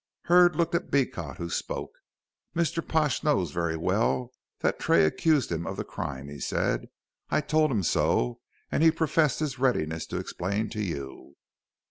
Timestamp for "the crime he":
5.77-6.39